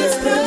[0.00, 0.37] I'm